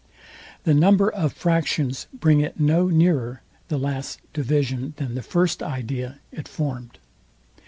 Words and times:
The 0.63 0.73
number 0.73 1.11
of 1.13 1.31
fractions 1.31 2.07
bring 2.11 2.39
it 2.39 2.59
no 2.59 2.87
nearer 2.87 3.43
the 3.67 3.77
last 3.77 4.19
division, 4.33 4.95
than 4.97 5.13
the 5.13 5.21
first 5.21 5.61
idea 5.61 6.19
it 6.31 6.47
formed. 6.47 6.97